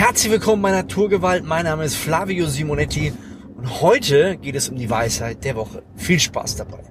[0.00, 1.44] Herzlich willkommen bei Naturgewalt.
[1.44, 3.12] Mein Name ist Flavio Simonetti
[3.54, 5.82] und heute geht es um die Weisheit der Woche.
[5.94, 6.82] Viel Spaß dabei.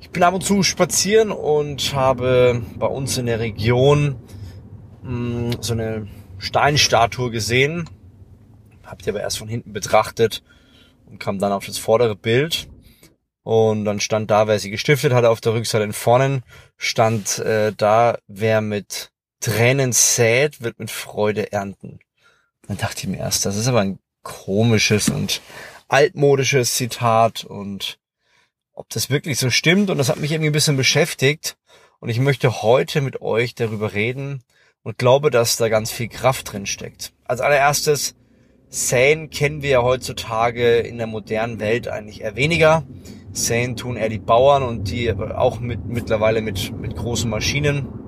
[0.00, 4.14] Ich bin ab und zu spazieren und habe bei uns in der Region
[5.02, 6.06] mh, hm, so eine
[6.38, 7.90] Steinstatue gesehen.
[8.84, 10.44] Hab die aber erst von hinten betrachtet
[11.06, 12.68] und kam dann auf das vordere Bild.
[13.42, 15.82] Und dann stand da, wer sie gestiftet hatte, auf der Rückseite.
[15.82, 16.42] Und vorne
[16.76, 19.10] stand äh, da, wer mit
[19.44, 21.98] Tränen sät, wird mit Freude ernten.
[22.66, 25.42] Dann dachte ich mir erst, das ist aber ein komisches und
[25.88, 27.98] altmodisches Zitat und
[28.72, 31.58] ob das wirklich so stimmt und das hat mich irgendwie ein bisschen beschäftigt
[32.00, 34.42] und ich möchte heute mit euch darüber reden
[34.82, 37.12] und glaube, dass da ganz viel Kraft drin steckt.
[37.24, 38.14] Als allererstes,
[38.70, 42.86] Säen kennen wir ja heutzutage in der modernen Welt eigentlich eher weniger.
[43.32, 48.03] Säen tun eher die Bauern und die auch mit, mittlerweile mit, mit großen Maschinen.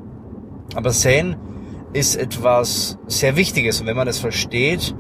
[0.75, 1.37] Aber Säen
[1.93, 4.95] ist etwas sehr Wichtiges und wenn man das versteht,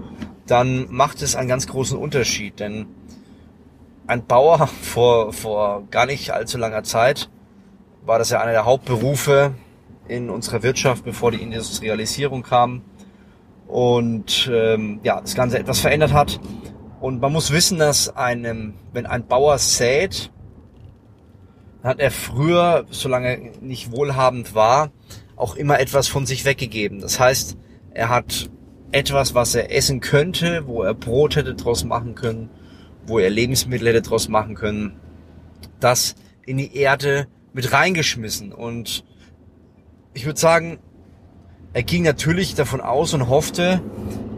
[0.46, 2.60] dann macht es einen ganz großen Unterschied.
[2.60, 2.86] Denn
[4.06, 7.30] ein Bauer vor, vor gar nicht allzu langer Zeit
[8.04, 9.54] war das ja einer der Hauptberufe
[10.06, 12.82] in unserer Wirtschaft, bevor die Industrialisierung kam
[13.66, 16.40] und ähm, ja, das Ganze etwas verändert hat.
[17.00, 20.30] Und man muss wissen, dass einem, wenn ein Bauer sät,
[21.82, 24.90] hat er früher, solange nicht wohlhabend war,
[25.36, 27.00] auch immer etwas von sich weggegeben.
[27.00, 27.56] Das heißt,
[27.92, 28.50] er hat
[28.92, 32.50] etwas, was er essen könnte, wo er Brot hätte draus machen können,
[33.06, 34.98] wo er Lebensmittel hätte draus machen können,
[35.80, 36.14] das
[36.46, 38.52] in die Erde mit reingeschmissen.
[38.52, 39.04] Und
[40.14, 40.78] ich würde sagen,
[41.72, 43.82] er ging natürlich davon aus und hoffte,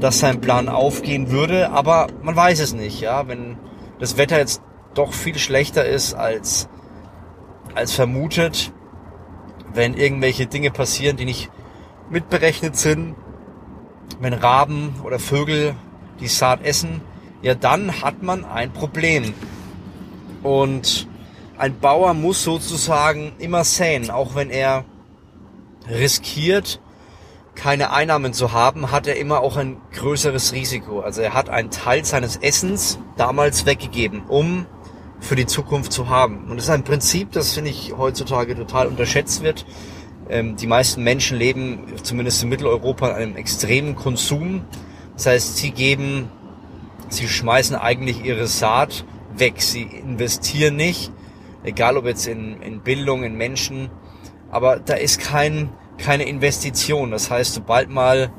[0.01, 3.57] dass sein Plan aufgehen würde, aber man weiß es nicht, ja, wenn
[4.01, 4.63] das Wetter jetzt
[4.95, 6.69] doch viel schlechter ist als,
[7.75, 8.73] als vermutet,
[9.75, 11.51] wenn irgendwelche Dinge passieren, die nicht
[12.11, 13.15] mitberechnet sind,
[14.21, 15.75] wenn Raben oder Vögel
[16.21, 17.01] die Saat essen,
[17.43, 19.35] ja dann hat man ein Problem.
[20.43, 21.09] Und
[21.57, 24.85] ein Bauer muss sozusagen immer säen, auch wenn er
[25.89, 26.81] riskiert,
[27.55, 31.01] keine Einnahmen zu haben, hat er immer auch ein größeres Risiko.
[31.01, 34.67] Also er hat einen Teil seines Essens damals weggegeben, um
[35.21, 36.49] für die Zukunft zu haben.
[36.49, 39.67] Und das ist ein Prinzip, das finde ich heutzutage total unterschätzt wird.
[40.29, 44.65] Ähm, die meisten Menschen leben, zumindest in Mitteleuropa, in einem extremen Konsum.
[45.15, 46.31] Das heißt, sie geben,
[47.09, 49.05] sie schmeißen eigentlich ihre Saat
[49.37, 49.61] weg.
[49.63, 51.11] Sie investieren nicht,
[51.65, 53.91] egal ob jetzt in, in Bildung, in Menschen.
[54.51, 57.11] Aber da ist kein, keine Investition.
[57.11, 58.31] Das heißt, sobald mal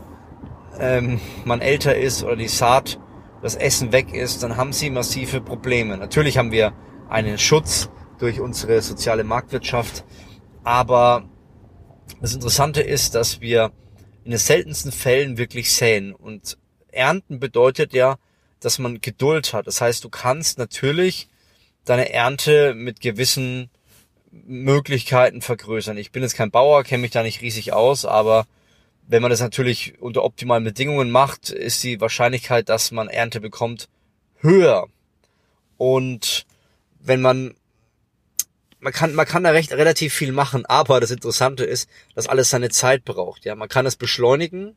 [0.79, 2.99] ähm, man älter ist oder die Saat,
[3.41, 5.97] das Essen weg ist, dann haben sie massive Probleme.
[5.97, 6.73] Natürlich haben wir
[7.09, 10.03] einen Schutz durch unsere soziale Marktwirtschaft,
[10.63, 11.29] aber
[12.21, 13.71] das Interessante ist, dass wir
[14.23, 16.57] in den seltensten Fällen wirklich säen und
[16.91, 18.17] ernten bedeutet ja,
[18.59, 19.67] dass man Geduld hat.
[19.67, 21.29] Das heißt, du kannst natürlich
[21.85, 23.69] deine Ernte mit gewissen
[24.31, 25.97] Möglichkeiten vergrößern.
[25.97, 28.45] Ich bin jetzt kein Bauer, kenne mich da nicht riesig aus, aber
[29.09, 33.89] wenn man das natürlich unter optimalen Bedingungen macht, ist die Wahrscheinlichkeit, dass man Ernte bekommt,
[34.37, 34.85] höher.
[35.77, 36.45] Und
[36.99, 37.55] wenn man
[38.79, 42.51] man kann, man kann da recht relativ viel machen, aber das Interessante ist, dass alles
[42.51, 43.45] seine Zeit braucht.
[43.45, 44.75] Ja, man kann es beschleunigen,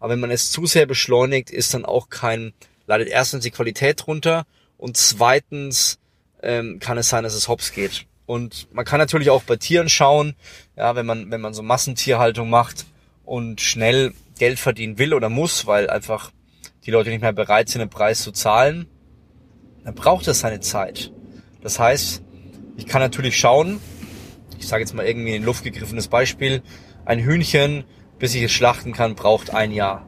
[0.00, 2.52] aber wenn man es zu sehr beschleunigt, ist dann auch kein,
[2.86, 4.44] leidet erstens die Qualität runter
[4.76, 5.98] und zweitens
[6.42, 8.06] ähm, kann es sein, dass es hops geht.
[8.26, 10.34] Und man kann natürlich auch bei Tieren schauen,
[10.76, 12.84] ja, wenn man, wenn man so Massentierhaltung macht
[13.28, 16.32] und schnell Geld verdienen will oder muss, weil einfach
[16.86, 18.86] die Leute nicht mehr bereit sind, den Preis zu zahlen,
[19.84, 21.12] dann braucht es seine Zeit.
[21.60, 22.22] Das heißt,
[22.78, 23.80] ich kann natürlich schauen,
[24.58, 26.62] ich sage jetzt mal irgendwie ein Luft gegriffenes Beispiel,
[27.04, 27.84] ein Hühnchen,
[28.18, 30.06] bis ich es schlachten kann, braucht ein Jahr.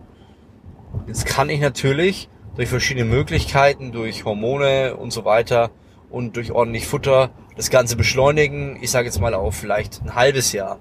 [1.07, 5.71] Jetzt kann ich natürlich durch verschiedene Möglichkeiten, durch Hormone und so weiter
[6.09, 8.79] und durch ordentlich Futter das Ganze beschleunigen.
[8.81, 10.79] Ich sage jetzt mal auf vielleicht ein halbes Jahr.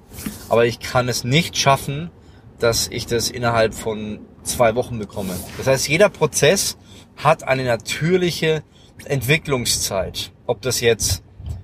[0.48, 2.10] Aber ich kann es nicht schaffen,
[2.60, 5.34] dass ich das innerhalb von zwei Wochen bekomme.
[5.58, 6.78] Das heißt, jeder Prozess
[7.16, 8.64] hat eine natürliche
[9.06, 10.32] Entwicklungszeit.
[10.46, 11.24] Ob das jetzt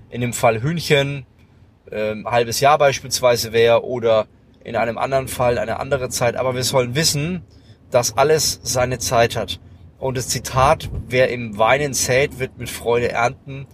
[0.09, 1.25] in dem Fall Hühnchen
[1.91, 4.27] äh, ein halbes Jahr beispielsweise wäre oder
[4.63, 6.35] in einem anderen Fall eine andere Zeit.
[6.35, 7.43] Aber wir sollen wissen,
[7.91, 9.59] dass alles seine Zeit hat.
[9.97, 13.67] Und das Zitat, wer im Weinen sät, wird mit Freude ernten,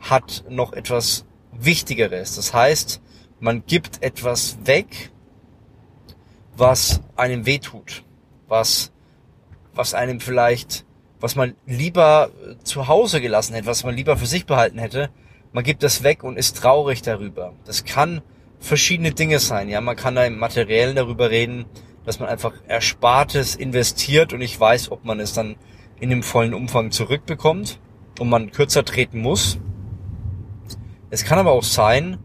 [0.00, 2.36] hat noch etwas Wichtigeres.
[2.36, 3.00] Das heißt,
[3.40, 5.10] man gibt etwas weg,
[6.56, 8.04] was einem wehtut,
[8.48, 8.92] was,
[9.74, 10.84] was einem vielleicht,
[11.20, 12.30] was man lieber
[12.62, 15.10] zu Hause gelassen hätte, was man lieber für sich behalten hätte.
[15.52, 17.52] Man gibt das weg und ist traurig darüber.
[17.64, 18.22] Das kann
[18.58, 19.68] verschiedene Dinge sein.
[19.68, 21.66] Ja, man kann da im Materiellen darüber reden,
[22.04, 25.56] dass man einfach Erspartes investiert und ich weiß, ob man es dann
[26.00, 27.78] in dem vollen Umfang zurückbekommt
[28.18, 29.58] und man kürzer treten muss.
[31.10, 32.18] Es kann aber auch sein,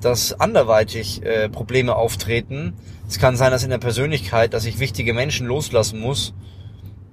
[0.00, 2.74] dass anderweitig äh, Probleme auftreten.
[3.08, 6.34] Es kann sein, dass in der Persönlichkeit, dass ich wichtige Menschen loslassen muss,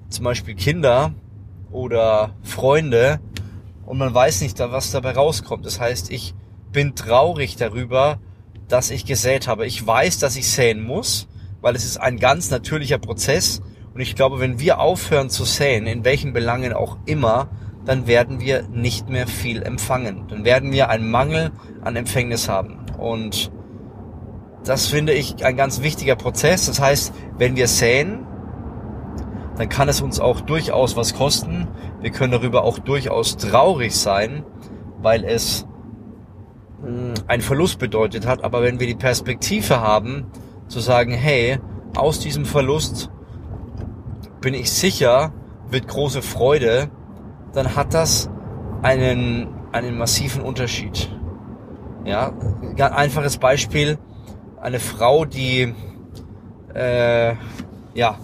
[0.10, 1.14] zum Beispiel Kinder
[1.72, 3.20] oder Freunde,
[3.86, 5.66] und man weiß nicht, was dabei rauskommt.
[5.66, 6.34] Das heißt, ich
[6.72, 8.20] bin traurig darüber,
[8.68, 9.68] dass ich gesät habe.
[9.68, 11.28] Ich weiß, dass ich säen muss,
[11.62, 13.62] weil es ist ein ganz natürlicher Prozess.
[13.94, 17.50] Und ich glaube, wenn wir aufhören zu säen, in welchen Belangen auch immer,
[17.86, 20.26] dann werden wir nicht mehr viel empfangen.
[20.28, 21.52] Dann werden wir einen Mangel
[21.82, 22.80] an Empfängnis haben.
[22.98, 23.52] Und
[24.64, 26.66] das finde ich ein ganz wichtiger Prozess.
[26.66, 28.26] Das heißt, wenn wir säen,
[29.58, 31.68] dann kann es uns auch durchaus was kosten.
[32.02, 34.44] Wir können darüber auch durchaus traurig sein,
[35.02, 35.66] weil es
[36.84, 38.44] hm, ein Verlust bedeutet hat.
[38.44, 40.26] Aber wenn wir die Perspektive haben,
[40.68, 41.60] zu sagen, hey,
[41.96, 43.12] aus diesem Verlust
[44.42, 45.32] bin ich sicher,
[45.70, 46.90] wird große Freude,
[47.56, 48.30] dann hat das
[48.82, 51.10] einen, einen massiven Unterschied.
[52.04, 52.34] Ja,
[52.76, 53.98] ganz einfaches Beispiel,
[54.62, 55.74] eine Frau, die,
[56.74, 57.34] äh,
[57.94, 58.20] ja,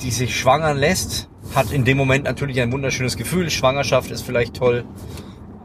[0.00, 3.50] die sich schwangern lässt, hat in dem Moment natürlich ein wunderschönes Gefühl.
[3.50, 4.84] Schwangerschaft ist vielleicht toll.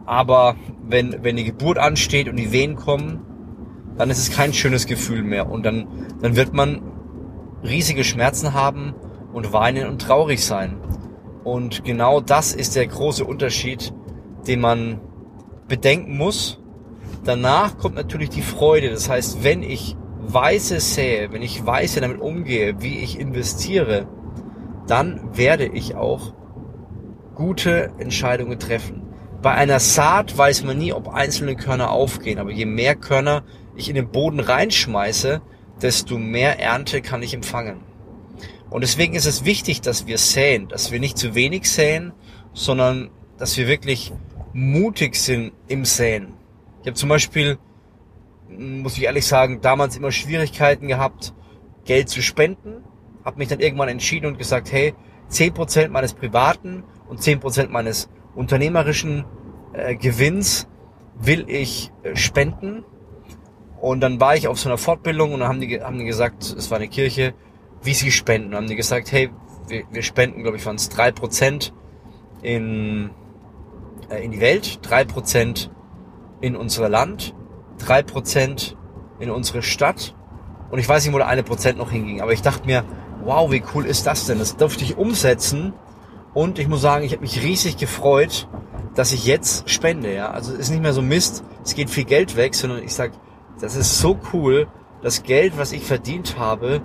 [0.06, 0.56] Aber
[0.88, 3.20] wenn, wenn die Geburt ansteht und die Wehen kommen,
[3.98, 5.50] dann ist es kein schönes Gefühl mehr.
[5.50, 5.88] Und dann,
[6.22, 6.82] dann wird man
[7.64, 8.96] riesige Schmerzen haben
[9.34, 10.78] und weinen und traurig sein.
[11.44, 13.94] Und genau das ist der große Unterschied,
[14.48, 15.02] den man
[15.68, 16.60] bedenken muss.
[17.24, 18.90] Danach kommt natürlich die Freude.
[18.90, 24.08] Das heißt, wenn ich weise sähe, wenn ich weise damit umgehe, wie ich investiere,
[24.88, 26.34] dann werde ich auch
[27.36, 29.02] gute Entscheidungen treffen.
[29.42, 33.44] Bei einer Saat weiß man nie, ob einzelne Körner aufgehen, aber je mehr Körner
[33.76, 35.42] ich in den Boden reinschmeiße,
[35.82, 37.91] desto mehr Ernte kann ich empfangen.
[38.72, 42.14] Und deswegen ist es wichtig, dass wir säen, dass wir nicht zu wenig säen,
[42.54, 44.14] sondern dass wir wirklich
[44.54, 46.34] mutig sind im Säen.
[46.82, 47.58] Ich habe zum Beispiel,
[48.48, 51.34] muss ich ehrlich sagen, damals immer Schwierigkeiten gehabt,
[51.84, 52.84] Geld zu spenden.
[53.26, 54.94] Habe mich dann irgendwann entschieden und gesagt, hey,
[55.30, 59.26] 10% meines privaten und 10% meines unternehmerischen
[59.74, 60.70] äh, Gewinns
[61.20, 62.86] will ich äh, spenden.
[63.82, 66.44] Und dann war ich auf so einer Fortbildung und dann haben die, haben die gesagt,
[66.44, 67.34] es war eine Kirche,
[67.84, 68.56] wie sie spenden.
[68.56, 69.30] Haben die gesagt, hey,
[69.68, 71.74] wir, wir spenden, glaube ich, waren es drei Prozent
[72.42, 73.12] in,
[74.10, 75.72] äh, in die Welt, drei Prozent
[76.42, 77.36] in unser Land,
[77.78, 78.78] drei Prozent
[79.20, 80.16] in unsere Stadt
[80.72, 82.86] und ich weiß nicht, wo der eine Prozent noch hinging, aber ich dachte mir,
[83.24, 84.40] wow, wie cool ist das denn?
[84.40, 85.74] Das durfte ich umsetzen
[86.34, 88.48] und ich muss sagen, ich habe mich riesig gefreut,
[88.96, 90.14] dass ich jetzt spende.
[90.14, 92.94] Ja, also es ist nicht mehr so Mist, es geht viel Geld weg, sondern ich
[92.94, 93.12] sag,
[93.60, 94.68] das ist so cool,
[95.02, 96.82] das Geld, was ich verdient habe,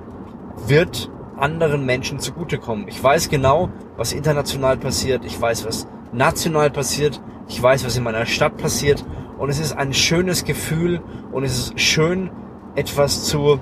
[0.57, 2.89] wird anderen Menschen zugutekommen.
[2.89, 5.25] Ich weiß genau, was international passiert.
[5.25, 7.21] Ich weiß, was national passiert.
[7.49, 9.05] Ich weiß, was in meiner Stadt passiert.
[9.39, 12.31] Und es ist ein schönes Gefühl und es ist schön,
[12.75, 13.61] etwas zu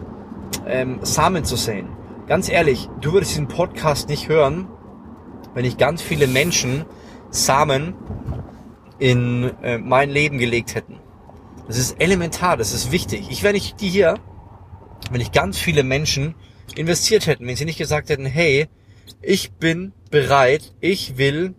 [0.66, 1.88] ähm, Samen zu sehen.
[2.26, 4.68] Ganz ehrlich, du würdest diesen Podcast nicht hören,
[5.52, 6.84] wenn ich ganz viele Menschen
[7.30, 7.94] Samen
[8.98, 11.00] in äh, mein Leben gelegt hätten.
[11.66, 13.28] Das ist elementar, das ist wichtig.
[13.30, 14.18] Ich wäre nicht die hier,
[15.10, 16.34] wenn ich ganz viele Menschen
[16.76, 18.68] investiert hätten, wenn sie nicht gesagt hätten, hey,
[19.22, 21.54] ich bin bereit, ich will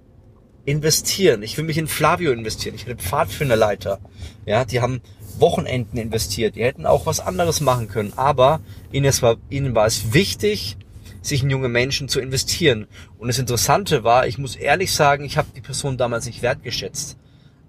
[0.65, 1.43] investieren.
[1.43, 2.75] Ich will mich in Flavio investieren.
[2.75, 3.99] Ich hätte Pfadfinderleiter.
[4.45, 5.01] Ja, die haben
[5.37, 6.55] Wochenenden investiert.
[6.55, 8.13] Die hätten auch was anderes machen können.
[8.15, 10.77] Aber ihnen, war, ihnen war es wichtig,
[11.21, 12.87] sich in junge Menschen zu investieren.
[13.17, 17.17] Und das Interessante war, ich muss ehrlich sagen, ich habe die Person damals nicht wertgeschätzt.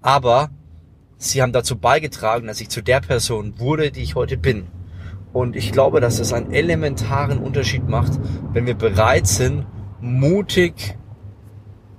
[0.01, 0.49] Aber
[1.17, 4.67] sie haben dazu beigetragen, dass ich zu der Person wurde, die ich heute bin.
[5.37, 8.13] Und ich glaube, dass es einen elementaren Unterschied macht,
[8.53, 9.67] wenn wir bereit sind,
[10.01, 10.97] mutig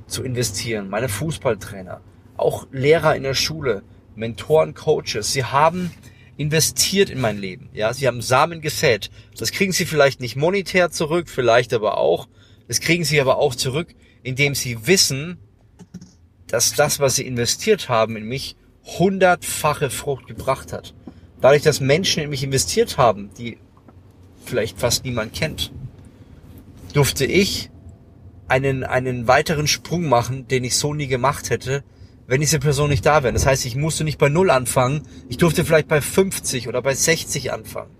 [0.09, 0.88] zu investieren.
[0.88, 2.00] Meine Fußballtrainer,
[2.37, 3.85] auch Lehrer in der Schule,
[4.16, 5.92] Mentoren, Coaches, sie haben
[6.37, 7.68] investiert in mein Leben.
[7.73, 9.09] Ja, sie haben Samen gesät.
[9.38, 12.26] Das kriegen sie vielleicht nicht monetär zurück, vielleicht aber auch.
[12.66, 15.38] Das kriegen sie aber auch zurück, indem sie wissen,
[16.49, 18.57] dass das, was sie investiert haben in mich,
[18.99, 20.92] hundertfache Frucht gebracht hat
[21.40, 23.59] dadurch, dass Menschen in mich investiert haben, die
[24.45, 25.73] vielleicht fast niemand kennt,
[26.92, 27.71] durfte ich
[28.49, 31.85] einen, einen weiteren Sprung machen, den ich so nie gemacht hätte,
[32.26, 33.33] wenn diese Person nicht da wäre.
[33.33, 36.95] Das heißt, ich musste nicht bei Null anfangen, ich durfte vielleicht bei 50 oder bei
[36.95, 37.90] 60 anfangen.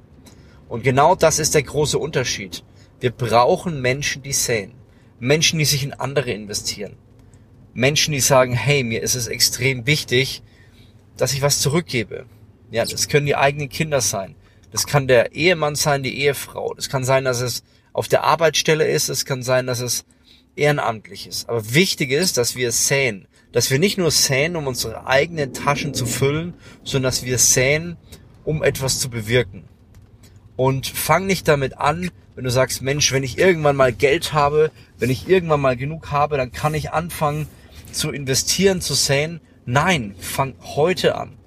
[0.69, 2.63] Und genau das ist der große Unterschied.
[3.01, 4.73] Wir brauchen Menschen, die säen.
[5.19, 6.97] Menschen, die sich in andere investieren.
[7.73, 10.43] Menschen, die sagen, hey, mir ist es extrem wichtig,
[11.17, 12.27] dass ich was zurückgebe.
[12.71, 14.35] Ja, das können die eigenen Kinder sein.
[14.71, 16.75] Das kann der Ehemann sein, die Ehefrau.
[16.75, 19.09] Das kann sein, dass es auf der Arbeitsstelle ist.
[19.09, 20.05] Es kann sein, dass es
[20.57, 21.49] ehrenamtlich ist.
[21.49, 23.27] Aber wichtig ist, dass wir säen.
[23.53, 26.53] Dass wir nicht nur säen, um unsere eigenen Taschen zu füllen,
[26.85, 27.97] sondern dass wir säen,
[28.45, 29.65] um etwas zu bewirken.
[30.57, 34.71] Und fang nicht damit an, wenn du sagst, Mensch, wenn ich irgendwann mal Geld habe,
[34.99, 37.49] wenn ich irgendwann mal genug habe, dann kann ich anfangen
[37.91, 39.41] zu investieren, zu säen.
[39.65, 41.38] Nein, fang heute an.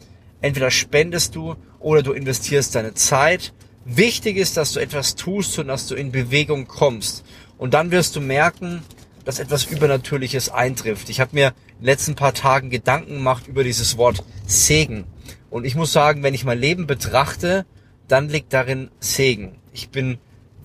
[0.41, 3.53] Entweder spendest du oder du investierst deine Zeit.
[3.85, 7.23] Wichtig ist, dass du etwas tust und dass du in Bewegung kommst.
[7.57, 8.81] Und dann wirst du merken,
[9.25, 11.09] dass etwas Übernatürliches eintrifft.
[11.09, 15.05] Ich habe mir in den letzten paar Tagen Gedanken gemacht über dieses Wort Segen.
[15.49, 17.65] Und ich muss sagen, wenn ich mein Leben betrachte,
[18.07, 19.57] dann liegt darin Segen.
[19.73, 20.17] Ich bin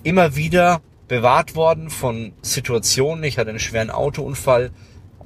[0.02, 3.24] immer wieder bewahrt worden von Situationen.
[3.24, 4.70] Ich hatte einen schweren Autounfall,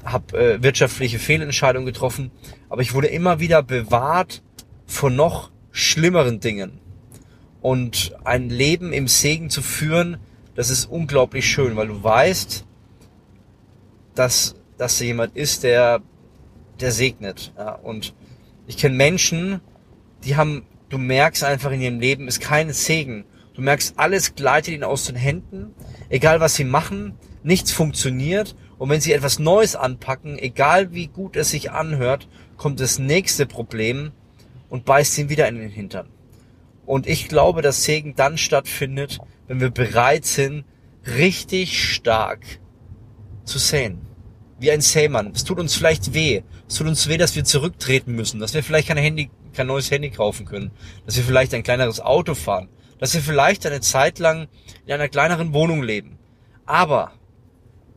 [0.05, 2.31] habe äh, wirtschaftliche Fehlentscheidungen getroffen,
[2.69, 4.43] aber ich wurde immer wieder bewahrt
[4.87, 6.81] von noch schlimmeren Dingen.
[7.61, 10.17] Und ein Leben im Segen zu führen,
[10.55, 12.65] das ist unglaublich schön, weil du weißt,
[14.15, 16.01] dass, dass da jemand ist, der,
[16.81, 17.53] der segnet.
[17.57, 17.73] Ja?
[17.73, 18.15] Und
[18.67, 19.61] ich kenne Menschen,
[20.25, 23.25] die haben, du merkst einfach in ihrem Leben, ist kein Segen.
[23.55, 25.75] Du merkst, alles gleitet ihnen aus den Händen,
[26.09, 28.57] egal was sie machen, nichts funktioniert.
[28.81, 33.45] Und wenn sie etwas Neues anpacken, egal wie gut es sich anhört, kommt das nächste
[33.45, 34.13] Problem
[34.71, 36.09] und beißt ihn wieder in den Hintern.
[36.87, 39.19] Und ich glaube, dass Segen dann stattfindet,
[39.49, 40.65] wenn wir bereit sind,
[41.07, 42.41] richtig stark
[43.45, 44.01] zu säen.
[44.59, 45.33] Wie ein Sämann.
[45.35, 46.41] Es tut uns vielleicht weh.
[46.67, 49.91] Es tut uns weh, dass wir zurücktreten müssen, dass wir vielleicht kein Handy, kein neues
[49.91, 50.71] Handy kaufen können,
[51.05, 54.49] dass wir vielleicht ein kleineres Auto fahren, dass wir vielleicht eine Zeit lang
[54.87, 56.19] in einer kleineren Wohnung leben.
[56.65, 57.13] Aber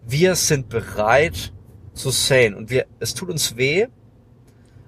[0.05, 1.53] wir sind bereit
[1.93, 3.88] zu säen und wir, es tut uns weh,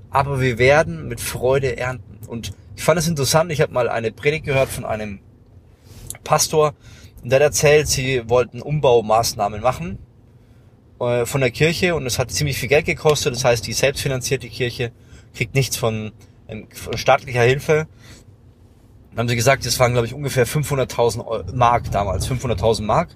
[0.09, 2.25] aber wir werden mit Freude ernten.
[2.27, 5.19] Und ich fand es interessant, ich habe mal eine Predigt gehört von einem
[6.23, 6.73] Pastor,
[7.25, 9.97] und der hat erzählt, sie wollten Umbaumaßnahmen machen
[10.99, 13.33] äh, von der Kirche und es hat ziemlich viel Geld gekostet.
[13.33, 14.91] Das heißt, die selbstfinanzierte Kirche
[15.33, 16.11] kriegt nichts von,
[16.47, 17.87] ähm, von staatlicher Hilfe.
[19.09, 23.09] Dann haben sie gesagt, das waren glaube ich ungefähr 500.000 Mark damals, 500.000 Mark.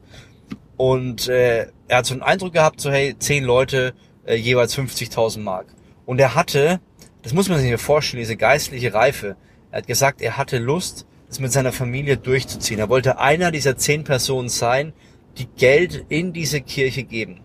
[0.79, 3.93] Und äh, er hat so einen Eindruck gehabt, so hey, zehn Leute,
[4.25, 5.67] äh, jeweils 50.000 Mark.
[6.07, 6.79] Und er hatte
[7.21, 9.35] das muss man sich vorstellen, diese geistliche Reife.
[9.71, 12.79] Er hat gesagt, er hatte Lust, das mit seiner Familie durchzuziehen.
[12.79, 14.93] Er wollte einer dieser zehn Personen sein,
[15.37, 17.41] die Geld in diese Kirche geben.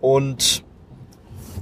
[0.00, 0.64] Und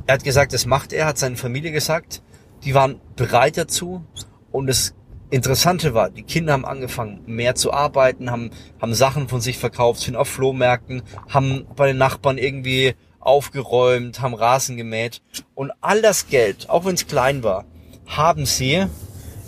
[0.06, 2.22] er hat gesagt, das macht er, hat seine Familie gesagt.
[2.64, 4.04] Die waren bereit dazu.
[4.50, 4.94] Und das
[5.30, 10.00] Interessante war, die Kinder haben angefangen, mehr zu arbeiten, haben, haben Sachen von sich verkauft,
[10.00, 15.20] sind auf Flohmärkten, haben bei den Nachbarn irgendwie aufgeräumt, haben Rasen gemäht
[15.54, 17.66] und all das Geld, auch wenn es klein war,
[18.06, 18.86] haben sie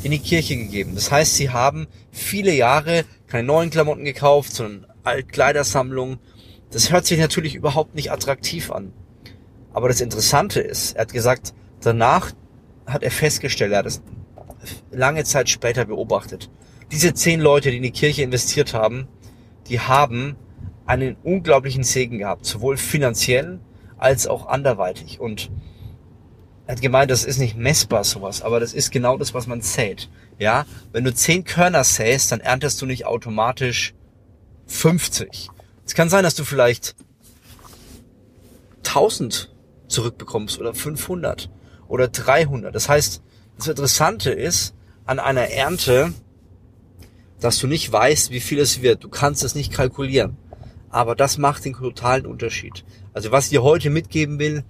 [0.03, 0.95] in die Kirche gegeben.
[0.95, 6.19] Das heißt, sie haben viele Jahre keine neuen Klamotten gekauft, sondern Altkleidersammlungen.
[6.71, 8.93] Das hört sich natürlich überhaupt nicht attraktiv an.
[9.73, 12.33] Aber das Interessante ist, er hat gesagt, danach
[12.87, 14.03] hat er festgestellt, er hat es
[14.91, 16.51] lange Zeit später beobachtet.
[16.93, 19.09] Diese zehn Leute, die in die Kirche investiert haben,
[19.69, 20.37] die haben
[20.87, 23.61] einen unglaublichen Segen gehabt, sowohl finanziell
[23.97, 25.21] als auch anderweitig.
[25.21, 25.51] Und
[26.67, 29.61] er hat gemeint, das ist nicht messbar sowas, aber das ist genau das, was man
[29.61, 30.09] sät.
[30.39, 33.95] Ja, wenn du zehn Körner säst, dann erntest du nicht automatisch
[34.67, 35.49] 50.
[35.85, 36.97] Es kann sein, dass du vielleicht
[38.87, 39.53] 1000
[39.89, 41.51] zurückbekommst oder 500
[41.89, 42.75] oder 300.
[42.75, 43.23] Das heißt,
[43.61, 44.75] das Interessante ist
[45.05, 46.15] an einer Ernte,
[47.41, 49.05] dass du nicht weißt, wie viel es wird.
[49.05, 50.39] Du kannst es nicht kalkulieren.
[50.89, 52.85] Aber das macht den totalen Unterschied.
[53.13, 54.65] Also was ich dir heute mitgeben will,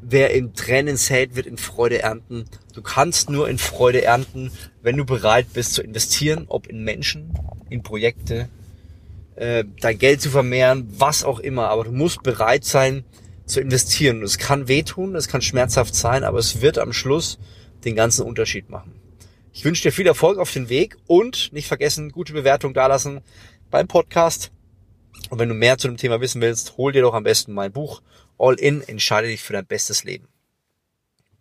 [0.00, 2.44] wer in Tränen sät, wird in Freude ernten.
[2.72, 7.34] Du kannst nur in Freude ernten, wenn du bereit bist zu investieren, ob in Menschen,
[7.68, 8.48] in Projekte,
[9.34, 11.68] äh, dein Geld zu vermehren, was auch immer.
[11.68, 13.04] Aber du musst bereit sein
[13.46, 14.22] zu investieren.
[14.22, 17.38] Es kann wehtun, es kann schmerzhaft sein, aber es wird am Schluss
[17.84, 19.00] den ganzen Unterschied machen.
[19.52, 23.20] Ich wünsche dir viel Erfolg auf den Weg und nicht vergessen, gute Bewertung dalassen
[23.70, 24.50] beim Podcast
[25.30, 27.72] und wenn du mehr zu dem Thema wissen willst, hol dir doch am besten mein
[27.72, 28.02] Buch
[28.38, 30.28] All In, entscheide dich für dein bestes Leben.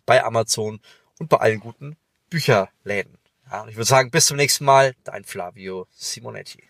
[0.06, 0.80] Bei Amazon
[1.20, 1.98] und bei allen guten
[2.30, 3.18] Bücherläden.
[3.52, 6.64] Ja, und ich würde sagen, bis zum nächsten Mal, dein Flavio Simonetti.